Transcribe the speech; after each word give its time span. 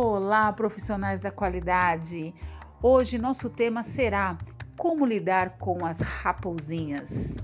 Olá, 0.00 0.52
profissionais 0.52 1.18
da 1.18 1.28
qualidade! 1.28 2.32
Hoje 2.80 3.18
nosso 3.18 3.50
tema 3.50 3.82
será 3.82 4.38
como 4.76 5.04
lidar 5.04 5.58
com 5.58 5.84
as 5.84 5.98
raposinhas. 5.98 7.38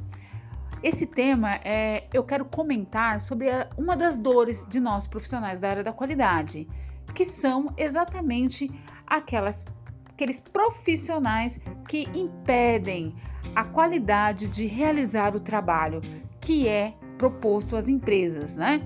Esse 0.81 1.05
tema 1.05 1.57
é, 1.65 2.07
eu 2.13 2.23
quero 2.23 2.45
comentar 2.45 3.21
sobre 3.21 3.51
a, 3.51 3.69
uma 3.77 3.97
das 3.97 4.17
dores 4.17 4.65
de 4.69 4.79
nós 4.79 5.05
profissionais 5.05 5.59
da 5.59 5.69
área 5.69 5.83
da 5.83 5.93
qualidade, 5.93 6.69
que 7.13 7.25
são 7.25 7.75
exatamente 7.77 8.71
aquelas, 9.05 9.65
aqueles 10.11 10.39
profissionais 10.39 11.59
que 11.89 12.09
impedem 12.15 13.17
a 13.57 13.65
qualidade 13.65 14.47
de 14.47 14.65
realizar 14.65 15.35
o 15.35 15.41
trabalho 15.41 16.01
que 16.41 16.69
é 16.69 16.95
proposto 17.19 17.75
às 17.75 17.89
empresas, 17.89 18.57
né? 18.57 18.81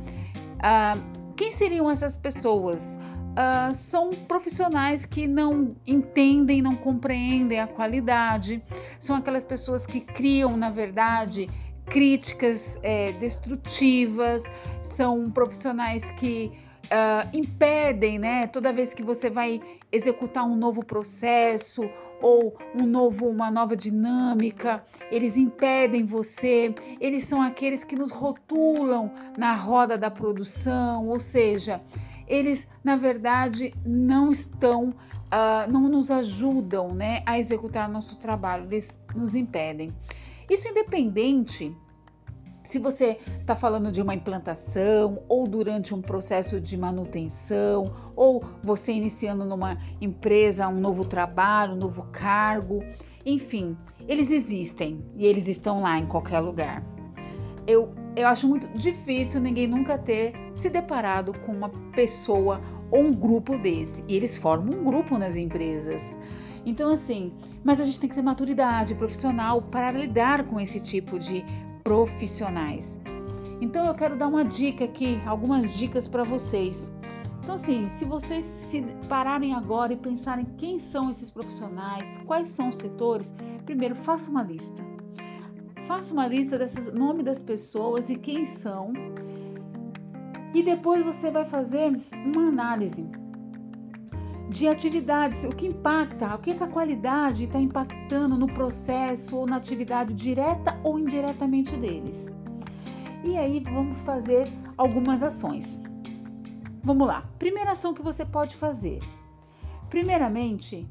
Ah, 0.59 0.97
quem 1.37 1.53
seriam 1.53 1.91
essas 1.91 2.17
pessoas? 2.17 2.99
Uh, 3.39 3.73
são 3.73 4.11
profissionais 4.11 5.07
que 5.07 5.29
não 5.29 5.77
entendem, 5.87 6.61
não 6.61 6.75
compreendem 6.75 7.61
a 7.61 7.69
qualidade, 7.69 8.61
são 8.99 9.15
aquelas 9.15 9.45
pessoas 9.45 9.87
que 9.87 10.01
criam, 10.01 10.57
na 10.57 10.71
verdade, 10.71 11.49
críticas 11.87 12.77
é, 12.83 13.13
destrutivas, 13.13 14.43
são 14.83 15.31
profissionais 15.31 16.11
que 16.11 16.51
uh, 16.87 17.29
impedem, 17.33 18.19
né? 18.19 18.49
Toda 18.49 18.73
vez 18.73 18.93
que 18.93 19.05
você 19.05 19.31
vai 19.31 19.61
executar 19.93 20.45
um 20.45 20.57
novo 20.57 20.85
processo 20.85 21.89
ou 22.21 22.57
um 22.75 22.85
novo, 22.85 23.29
uma 23.29 23.53
nova 23.53 23.77
dinâmica, 23.77 24.83
eles 25.13 25.37
impedem 25.37 26.05
você, 26.05 26.75
eles 27.01 27.25
são 27.25 27.41
aqueles 27.41 27.85
que 27.85 27.95
nos 27.95 28.11
rotulam 28.11 29.13
na 29.37 29.55
roda 29.55 29.97
da 29.97 30.11
produção, 30.11 31.07
ou 31.07 31.21
seja, 31.21 31.81
eles 32.29 32.67
na 32.85 32.97
verdade 32.97 33.75
não 33.85 34.31
estão, 34.31 34.91
uh, 34.91 35.71
não 35.71 35.89
nos 35.89 36.11
ajudam 36.11 36.95
né, 36.95 37.23
a 37.27 37.39
executar 37.39 37.89
nosso 37.89 38.17
trabalho, 38.17 38.65
eles 38.65 38.99
nos 39.15 39.35
impedem. 39.35 39.93
Isso 40.49 40.69
independente 40.69 41.75
se 42.69 42.79
você 42.79 43.19
está 43.41 43.57
falando 43.57 43.91
de 43.91 44.03
uma 44.03 44.15
implantação 44.15 45.23
ou 45.27 45.49
durante 45.49 45.95
um 45.95 46.03
processo 46.03 46.61
de 46.61 46.77
manutenção 46.77 47.95
ou 48.15 48.45
você 48.63 48.93
iniciando 48.93 49.43
numa 49.47 49.79
empresa 50.03 50.69
um 50.69 50.79
novo 50.79 51.03
trabalho, 51.03 51.73
um 51.73 51.79
novo 51.79 52.07
cargo, 52.13 52.85
enfim, 53.25 53.75
eles 54.07 54.31
existem 54.31 55.03
e 55.17 55.25
eles 55.25 55.49
estão 55.49 55.81
lá 55.81 55.99
em 55.99 56.05
qualquer 56.05 56.41
lugar. 56.41 56.83
Eu, 57.67 57.91
eu 58.23 58.29
acho 58.29 58.49
muito 58.49 58.69
difícil 58.77 59.41
ninguém 59.41 59.67
nunca 59.67 59.97
ter 59.97 60.35
se 60.55 60.69
deparado 60.69 61.33
com 61.41 61.53
uma 61.53 61.69
pessoa 61.95 62.61
ou 62.91 63.01
um 63.01 63.13
grupo 63.13 63.57
desse. 63.59 64.05
E 64.09 64.17
eles 64.17 64.37
formam 64.37 64.81
um 64.81 64.85
grupo 64.85 65.17
nas 65.19 65.37
empresas. 65.37 66.17
Então, 66.65 66.91
assim, 66.91 67.33
mas 67.65 67.81
a 67.81 67.85
gente 67.85 68.01
tem 68.01 68.09
que 68.09 68.15
ter 68.15 68.23
maturidade 68.23 68.95
profissional 68.95 69.63
para 69.63 69.93
lidar 69.93 70.45
com 70.45 70.61
esse 70.61 70.81
tipo 70.81 71.19
de 71.19 71.45
profissionais. 71.83 73.01
Então 73.61 73.87
eu 73.87 73.95
quero 73.95 74.17
dar 74.17 74.29
uma 74.29 74.45
dica 74.45 74.85
aqui, 74.85 75.21
algumas 75.27 75.77
dicas 75.77 76.07
para 76.07 76.23
vocês. 76.23 76.93
Então 77.43 77.55
assim, 77.55 77.89
se 77.89 78.05
vocês 78.05 78.45
se 78.45 78.83
pararem 79.09 79.55
agora 79.55 79.93
e 79.93 79.97
pensarem 79.97 80.45
quem 80.57 80.79
são 80.79 81.11
esses 81.11 81.31
profissionais, 81.31 82.07
quais 82.27 82.49
são 82.49 82.69
os 82.69 82.77
setores, 82.77 83.35
primeiro 83.65 83.95
faça 83.95 84.31
uma 84.31 84.43
lista. 84.43 84.83
Faça 85.89 86.13
uma 86.13 86.27
lista 86.27 86.59
desses 86.59 86.93
nome 86.93 87.23
das 87.23 87.43
pessoas 87.43 88.11
e 88.11 88.17
quem 88.17 88.45
são. 88.45 88.93
E 90.55 90.63
depois 90.63 91.03
você 91.03 91.31
vai 91.31 91.47
fazer 91.47 91.99
uma 92.27 92.49
análise 92.49 93.09
de 94.51 94.69
atividades, 94.69 95.45
o 95.45 95.49
que 95.49 95.67
impacta, 95.67 96.35
o 96.35 96.39
que, 96.41 96.55
que 96.55 96.63
a 96.63 96.67
qualidade 96.69 97.45
está 97.45 97.59
impactando 97.59 98.37
no 98.37 98.47
processo 98.47 99.35
ou 99.35 99.47
na 99.47 99.57
atividade 99.57 100.13
direta 100.13 100.79
ou 100.85 100.99
indiretamente 100.99 101.75
deles. 101.75 102.31
E 103.25 103.39
aí 103.39 103.61
vamos 103.61 104.03
fazer 104.03 104.47
algumas 104.77 105.23
ações. 105.23 105.83
Vamos 106.85 107.07
lá. 107.07 107.27
Primeira 107.39 107.73
ação 107.73 107.95
que 107.95 108.03
você 108.03 108.27
pode 108.27 108.55
fazer. 108.57 109.01
Primeiramente, 109.89 110.87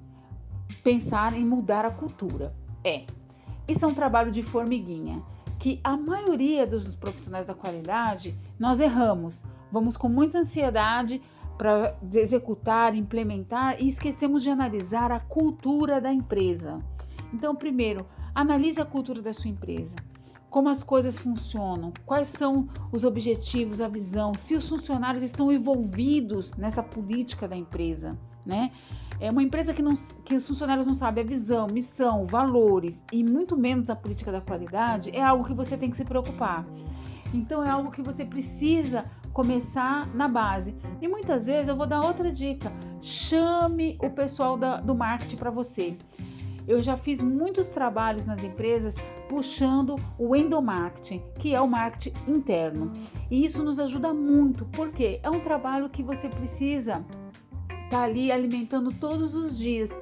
pensar 0.83 1.33
em 1.33 1.45
mudar 1.45 1.85
a 1.85 1.91
cultura. 1.91 2.55
É. 2.83 3.05
Isso 3.67 3.85
é 3.85 3.87
um 3.87 3.93
trabalho 3.93 4.31
de 4.31 4.43
formiguinha 4.43 5.21
que 5.59 5.79
a 5.83 5.97
maioria 5.97 6.65
dos 6.67 6.87
profissionais 6.95 7.47
da 7.47 7.53
qualidade 7.53 8.37
nós 8.59 8.79
erramos. 8.79 9.43
Vamos 9.71 9.97
com 9.97 10.07
muita 10.07 10.39
ansiedade 10.39 11.21
para 11.57 11.97
executar, 12.13 12.95
implementar 12.95 13.81
e 13.81 13.89
esquecemos 13.89 14.43
de 14.43 14.49
analisar 14.49 15.11
a 15.11 15.19
cultura 15.19 15.99
da 15.99 16.13
empresa. 16.13 16.79
Então, 17.33 17.55
primeiro, 17.55 18.05
analise 18.33 18.79
a 18.79 18.85
cultura 18.85 19.21
da 19.21 19.33
sua 19.33 19.49
empresa. 19.49 19.95
Como 20.49 20.69
as 20.69 20.81
coisas 20.83 21.17
funcionam, 21.17 21.91
quais 22.05 22.27
são 22.27 22.69
os 22.91 23.03
objetivos, 23.03 23.81
a 23.81 23.87
visão, 23.87 24.33
se 24.35 24.55
os 24.55 24.69
funcionários 24.69 25.23
estão 25.23 25.51
envolvidos 25.51 26.55
nessa 26.55 26.81
política 26.81 27.47
da 27.47 27.55
empresa, 27.55 28.17
né? 28.45 28.71
É 29.19 29.31
uma 29.31 29.41
empresa 29.41 29.73
que, 29.73 29.81
não, 29.81 29.93
que 30.23 30.35
os 30.35 30.47
funcionários 30.47 30.85
não 30.85 30.93
sabem 30.93 31.23
a 31.23 31.27
visão, 31.27 31.67
missão, 31.67 32.27
valores 32.27 33.03
e 33.11 33.23
muito 33.23 33.57
menos 33.57 33.89
a 33.89 33.95
política 33.95 34.31
da 34.31 34.41
qualidade, 34.41 35.09
é 35.11 35.23
algo 35.23 35.43
que 35.43 35.53
você 35.53 35.75
tem 35.75 35.89
que 35.89 35.97
se 35.97 36.05
preocupar. 36.05 36.65
Então 37.33 37.63
é 37.63 37.69
algo 37.69 37.91
que 37.91 38.01
você 38.01 38.23
precisa 38.23 39.05
começar 39.33 40.07
na 40.15 40.27
base. 40.27 40.75
E 41.01 41.07
muitas 41.07 41.45
vezes 41.45 41.67
eu 41.67 41.75
vou 41.75 41.87
dar 41.87 42.01
outra 42.01 42.31
dica: 42.31 42.71
chame 43.01 43.97
o 44.01 44.09
pessoal 44.09 44.57
da, 44.57 44.79
do 44.79 44.95
marketing 44.95 45.37
para 45.37 45.51
você. 45.51 45.97
Eu 46.67 46.81
já 46.81 46.97
fiz 46.97 47.21
muitos 47.21 47.69
trabalhos 47.69 48.25
nas 48.25 48.43
empresas 48.43 48.95
puxando 49.29 49.95
o 50.17 50.35
endomarketing, 50.35 51.23
que 51.39 51.55
é 51.55 51.61
o 51.61 51.67
marketing 51.67 52.13
interno. 52.27 52.91
E 53.31 53.45
isso 53.45 53.63
nos 53.63 53.79
ajuda 53.79 54.13
muito, 54.13 54.65
porque 54.65 55.19
é 55.23 55.29
um 55.29 55.39
trabalho 55.39 55.89
que 55.89 56.03
você 56.03 56.27
precisa 56.27 57.05
tá 57.89 58.03
ali 58.03 58.31
alimentando 58.31 58.91
todos 58.93 59.33
os 59.33 59.57
dias 59.57 59.97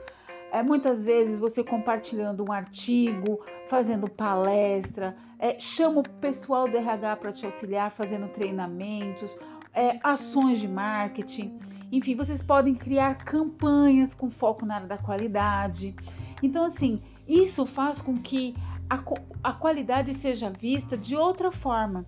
é, 0.56 0.64
muitas 0.64 1.04
vezes 1.04 1.38
você 1.38 1.62
compartilhando 1.62 2.42
um 2.42 2.50
artigo, 2.50 3.42
fazendo 3.68 4.08
palestra, 4.08 5.14
é, 5.38 5.60
chama 5.60 6.00
o 6.00 6.10
pessoal 6.22 6.66
do 6.66 6.78
RH 6.78 7.18
para 7.18 7.34
te 7.34 7.46
auxiliar 7.46 7.92
fazendo 7.92 8.30
treinamentos, 8.30 9.38
é, 9.74 10.00
ações 10.02 10.60
de 10.60 10.68
marketing. 10.70 11.60
Enfim, 11.92 12.16
vocês 12.16 12.42
podem 12.42 12.74
criar 12.74 13.16
campanhas 13.16 14.14
com 14.14 14.32
foco 14.32 14.66
na 14.66 14.76
área 14.76 14.88
da 14.88 14.98
qualidade. 14.98 15.94
Então, 16.42 16.64
assim, 16.64 17.02
isso 17.28 17.66
faz 17.66 18.00
com 18.00 18.18
que 18.18 18.56
a, 18.90 19.04
a 19.44 19.52
qualidade 19.52 20.14
seja 20.14 20.50
vista 20.50 20.98
de 20.98 21.18
outra 21.18 21.52
forma. 21.52 22.06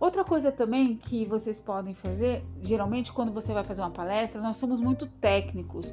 Outra 0.00 0.24
coisa 0.24 0.52
também 0.52 0.96
que 0.96 1.24
vocês 1.24 1.60
podem 1.60 1.92
fazer, 1.92 2.44
geralmente 2.62 3.12
quando 3.12 3.32
você 3.32 3.52
vai 3.52 3.64
fazer 3.64 3.82
uma 3.82 3.90
palestra, 3.90 4.40
nós 4.40 4.56
somos 4.56 4.80
muito 4.80 5.06
técnicos 5.06 5.92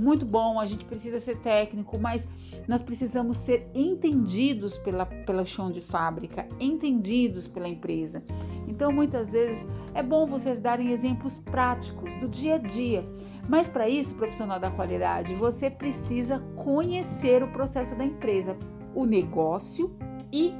muito 0.00 0.24
bom, 0.24 0.58
a 0.58 0.66
gente 0.66 0.84
precisa 0.84 1.20
ser 1.20 1.36
técnico, 1.38 1.98
mas 1.98 2.26
nós 2.66 2.82
precisamos 2.82 3.36
ser 3.36 3.70
entendidos 3.74 4.78
pela, 4.78 5.04
pela 5.04 5.44
chão 5.44 5.70
de 5.70 5.80
fábrica, 5.80 6.46
entendidos 6.58 7.46
pela 7.46 7.68
empresa. 7.68 8.22
Então, 8.66 8.92
muitas 8.92 9.32
vezes 9.32 9.66
é 9.92 10.02
bom 10.02 10.26
vocês 10.26 10.58
darem 10.58 10.92
exemplos 10.92 11.38
práticos 11.38 12.12
do 12.14 12.28
dia 12.28 12.54
a 12.54 12.58
dia. 12.58 13.04
Mas 13.48 13.68
para 13.68 13.88
isso, 13.88 14.14
profissional 14.14 14.60
da 14.60 14.70
qualidade, 14.70 15.34
você 15.34 15.68
precisa 15.68 16.38
conhecer 16.56 17.42
o 17.42 17.52
processo 17.52 17.94
da 17.96 18.04
empresa, 18.04 18.56
o 18.94 19.04
negócio 19.04 19.94
e 20.32 20.54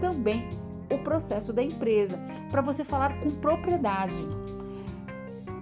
também 0.00 0.48
o 0.94 0.98
processo 0.98 1.52
da 1.52 1.62
empresa, 1.62 2.18
para 2.50 2.62
você 2.62 2.84
falar 2.84 3.18
com 3.20 3.30
propriedade. 3.30 4.26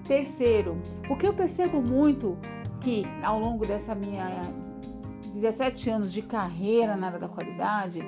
Terceiro, 0.06 0.76
o 1.08 1.16
que 1.16 1.26
eu 1.26 1.34
percebo 1.34 1.80
muito 1.80 2.36
que 2.80 3.04
ao 3.22 3.38
longo 3.38 3.66
dessa 3.66 3.94
minha 3.94 4.42
17 5.32 5.88
anos 5.88 6.12
de 6.12 6.22
carreira 6.22 6.96
na 6.96 7.06
área 7.06 7.18
da 7.18 7.28
qualidade, 7.28 8.02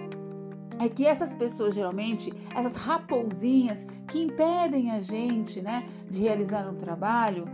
é 0.78 0.88
que 0.88 1.06
essas 1.06 1.32
pessoas 1.32 1.74
geralmente, 1.74 2.32
essas 2.54 2.76
raposinhas 2.76 3.86
que 4.08 4.22
impedem 4.22 4.90
a 4.90 5.00
gente, 5.00 5.60
né, 5.60 5.86
de 6.08 6.22
realizar 6.22 6.68
um 6.68 6.74
trabalho, 6.74 7.44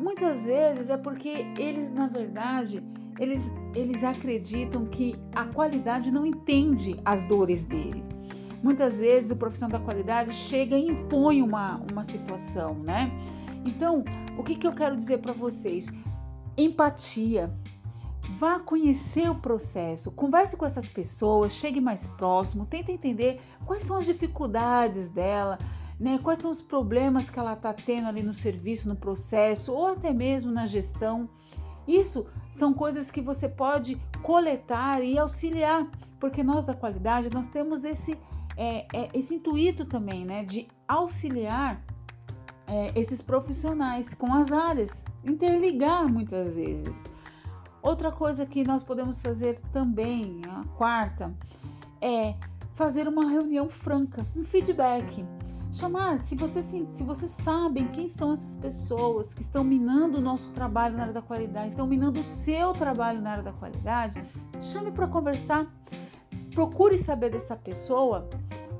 muitas 0.00 0.44
vezes 0.44 0.88
é 0.88 0.96
porque 0.96 1.46
eles, 1.58 1.92
na 1.92 2.06
verdade, 2.06 2.82
eles, 3.18 3.52
eles 3.74 4.02
acreditam 4.02 4.86
que 4.86 5.14
a 5.34 5.44
qualidade 5.44 6.10
não 6.10 6.24
entende 6.24 6.98
as 7.04 7.22
dores 7.24 7.64
dele. 7.64 8.02
Muitas 8.62 9.00
vezes 9.00 9.30
o 9.30 9.36
profissional 9.36 9.78
da 9.78 9.84
qualidade 9.84 10.32
chega 10.32 10.76
e 10.76 10.88
impõe 10.88 11.42
uma, 11.42 11.80
uma 11.90 12.04
situação, 12.04 12.74
né? 12.74 13.10
Então, 13.64 14.04
o 14.36 14.42
que, 14.42 14.54
que 14.54 14.66
eu 14.66 14.72
quero 14.72 14.96
dizer 14.96 15.18
para 15.18 15.32
vocês? 15.32 15.86
empatia. 16.56 17.50
Vá 18.38 18.58
conhecer 18.58 19.28
o 19.30 19.34
processo, 19.34 20.12
converse 20.12 20.56
com 20.56 20.66
essas 20.66 20.88
pessoas, 20.88 21.52
chegue 21.52 21.80
mais 21.80 22.06
próximo, 22.06 22.66
tente 22.66 22.92
entender 22.92 23.40
quais 23.64 23.82
são 23.82 23.96
as 23.96 24.04
dificuldades 24.04 25.08
dela 25.08 25.58
né? 26.02 26.18
Quais 26.20 26.40
são 26.40 26.50
os 26.50 26.60
problemas 26.60 27.30
que 27.30 27.38
ela 27.38 27.52
está 27.52 27.72
tendo 27.72 28.08
ali 28.08 28.24
no 28.24 28.34
serviço, 28.34 28.88
no 28.88 28.96
processo 28.96 29.72
ou 29.72 29.86
até 29.86 30.12
mesmo 30.12 30.50
na 30.50 30.66
gestão. 30.66 31.28
Isso 31.86 32.26
são 32.50 32.74
coisas 32.74 33.08
que 33.08 33.20
você 33.20 33.48
pode 33.48 33.94
coletar 34.20 35.00
e 35.04 35.16
auxiliar, 35.16 35.88
porque 36.18 36.42
nós 36.42 36.64
da 36.64 36.74
qualidade 36.74 37.32
nós 37.32 37.46
temos 37.50 37.84
esse 37.84 38.18
é, 38.56 38.86
é, 38.94 39.10
esse 39.14 39.36
intuito 39.36 39.84
também, 39.84 40.24
né, 40.24 40.44
de 40.44 40.68
auxiliar 40.86 41.82
é, 42.66 42.98
esses 42.98 43.20
profissionais 43.20 44.14
com 44.14 44.32
as 44.32 44.52
áreas, 44.52 45.04
interligar 45.24 46.08
muitas 46.08 46.54
vezes. 46.54 47.04
Outra 47.82 48.12
coisa 48.12 48.46
que 48.46 48.64
nós 48.64 48.82
podemos 48.82 49.20
fazer 49.20 49.60
também, 49.72 50.40
a 50.48 50.64
quarta, 50.76 51.34
é 52.00 52.34
fazer 52.74 53.08
uma 53.08 53.28
reunião 53.28 53.68
franca, 53.68 54.26
um 54.36 54.44
feedback. 54.44 55.24
Chamar, 55.72 56.18
se 56.18 56.36
você 56.36 56.62
se 56.62 57.02
vocês 57.02 57.30
sabem 57.30 57.88
quem 57.88 58.06
são 58.06 58.32
essas 58.32 58.54
pessoas 58.56 59.32
que 59.32 59.40
estão 59.40 59.64
minando 59.64 60.18
o 60.18 60.20
nosso 60.20 60.50
trabalho 60.50 60.96
na 60.96 61.02
área 61.02 61.14
da 61.14 61.22
qualidade, 61.22 61.70
estão 61.70 61.86
minando 61.86 62.20
o 62.20 62.24
seu 62.24 62.72
trabalho 62.72 63.22
na 63.22 63.32
área 63.32 63.42
da 63.42 63.52
qualidade, 63.52 64.22
chame 64.60 64.90
para 64.90 65.08
conversar. 65.08 65.66
Procure 66.54 66.98
saber 66.98 67.30
dessa 67.30 67.56
pessoa 67.56 68.28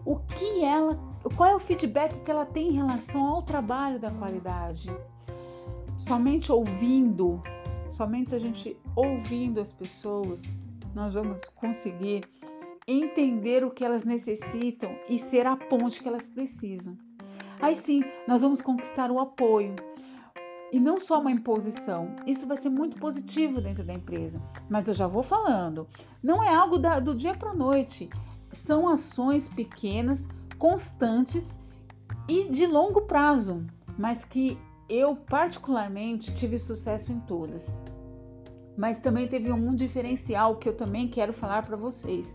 o 0.04 0.16
que 0.16 0.64
ela, 0.64 0.98
qual 1.36 1.50
é 1.50 1.54
o 1.54 1.58
feedback 1.58 2.20
que 2.22 2.30
ela 2.30 2.44
tem 2.44 2.69
em 2.69 2.72
relação 2.72 3.24
ao 3.24 3.42
trabalho 3.42 3.98
da 3.98 4.10
qualidade. 4.10 4.90
Somente 5.96 6.50
ouvindo, 6.50 7.42
somente 7.88 8.34
a 8.34 8.38
gente 8.38 8.76
ouvindo 8.96 9.60
as 9.60 9.72
pessoas, 9.72 10.52
nós 10.94 11.14
vamos 11.14 11.40
conseguir 11.54 12.24
entender 12.86 13.64
o 13.64 13.70
que 13.70 13.84
elas 13.84 14.04
necessitam 14.04 14.94
e 15.08 15.19
ser 15.19 15.46
a 15.46 15.56
ponte 15.56 16.02
que 16.02 16.08
elas 16.08 16.26
precisam. 16.26 16.96
Aí 17.60 17.74
sim, 17.74 18.02
nós 18.26 18.42
vamos 18.42 18.60
conquistar 18.60 19.10
o 19.10 19.20
apoio. 19.20 19.76
E 20.72 20.80
não 20.80 20.98
só 20.98 21.20
uma 21.20 21.30
imposição. 21.30 22.16
Isso 22.26 22.46
vai 22.46 22.56
ser 22.56 22.70
muito 22.70 22.96
positivo 22.96 23.60
dentro 23.60 23.84
da 23.84 23.92
empresa. 23.92 24.40
Mas 24.70 24.88
eu 24.88 24.94
já 24.94 25.06
vou 25.06 25.22
falando. 25.22 25.86
Não 26.22 26.42
é 26.42 26.54
algo 26.54 26.78
da, 26.78 26.98
do 26.98 27.14
dia 27.14 27.34
para 27.34 27.52
noite. 27.52 28.08
São 28.50 28.88
ações 28.88 29.50
pequenas, 29.50 30.26
constantes 30.58 31.54
e 32.26 32.48
de 32.48 32.66
longo 32.66 33.02
prazo, 33.02 33.66
mas 33.98 34.24
que 34.24 34.58
eu 34.88 35.14
particularmente 35.14 36.34
tive 36.34 36.56
sucesso 36.56 37.12
em 37.12 37.20
todas. 37.20 37.78
Mas 38.76 38.98
também 38.98 39.28
teve 39.28 39.52
um 39.52 39.74
diferencial 39.74 40.56
que 40.56 40.69
eu 40.69 40.74
também 40.74 41.06
quero 41.06 41.34
falar 41.34 41.64
para 41.64 41.76
vocês 41.76 42.34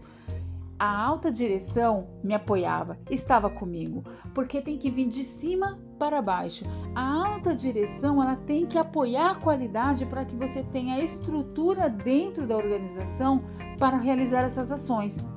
a 0.79 1.06
alta 1.06 1.31
direção 1.31 2.07
me 2.24 2.35
apoiava, 2.35 3.00
estava 3.09 3.50
comigo, 3.50 4.03
porque 4.33 4.62
tem 4.62 4.77
que 4.77 4.91
vir 4.91 5.09
de 5.09 5.24
cima 5.24 5.79
para 5.97 6.21
baixo. 6.21 6.65
A 6.94 7.29
alta 7.29 7.56
direção 7.56 8.21
ela 8.21 8.35
tem 8.35 8.68
que 8.68 8.77
apoiar 8.77 9.31
a 9.31 9.35
qualidade 9.35 10.06
para 10.06 10.24
que 10.24 10.35
você 10.35 10.63
tenha 10.63 11.03
estrutura 11.03 11.89
dentro 11.89 12.45
da 12.45 12.56
organização 12.56 13.44
para 13.79 13.97
realizar 13.97 14.41
essas 14.41 14.71
ações. 14.71 15.27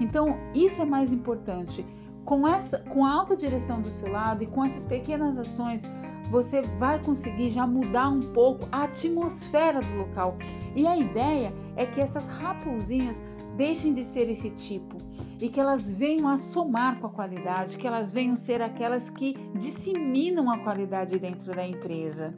Então, 0.00 0.38
isso 0.54 0.80
é 0.80 0.84
mais 0.86 1.12
importante. 1.12 1.84
Com 2.24 2.46
essa, 2.46 2.78
com 2.78 3.04
a 3.04 3.12
alta 3.12 3.36
direção 3.36 3.82
do 3.82 3.90
seu 3.90 4.10
lado 4.10 4.42
e 4.42 4.46
com 4.46 4.64
essas 4.64 4.84
pequenas 4.84 5.38
ações, 5.38 5.82
você 6.30 6.62
vai 6.78 6.98
conseguir 7.02 7.50
já 7.50 7.66
mudar 7.66 8.08
um 8.08 8.32
pouco 8.32 8.68
a 8.70 8.84
atmosfera 8.84 9.80
do 9.80 9.96
local. 9.96 10.36
E 10.74 10.86
a 10.86 10.96
ideia 10.96 11.52
é 11.76 11.86
que 11.86 12.00
essas 12.00 12.26
raposinhas 12.26 13.20
deixem 13.58 13.92
de 13.92 14.04
ser 14.04 14.30
esse 14.30 14.50
tipo 14.50 14.96
e 15.40 15.48
que 15.48 15.58
elas 15.60 15.92
venham 15.92 16.28
a 16.28 16.36
somar 16.36 17.00
com 17.00 17.08
a 17.08 17.10
qualidade, 17.10 17.76
que 17.76 17.86
elas 17.86 18.12
venham 18.12 18.36
ser 18.36 18.62
aquelas 18.62 19.10
que 19.10 19.34
disseminam 19.56 20.48
a 20.48 20.58
qualidade 20.58 21.18
dentro 21.18 21.52
da 21.52 21.66
empresa. 21.66 22.34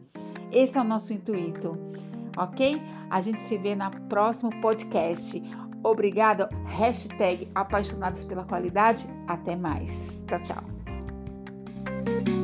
Esse 0.50 0.78
é 0.78 0.80
o 0.80 0.84
nosso 0.84 1.12
intuito, 1.12 1.78
ok? 2.36 2.80
A 3.10 3.20
gente 3.20 3.40
se 3.42 3.58
vê 3.58 3.74
na 3.74 3.90
próximo 3.90 4.50
podcast. 4.60 5.40
Obrigada. 5.84 6.48
Hashtag 6.66 7.48
apaixonados 7.54 8.24
pela 8.24 8.44
qualidade. 8.44 9.06
Até 9.28 9.54
mais. 9.54 10.24
Tchau, 10.26 10.42
tchau. 10.42 12.39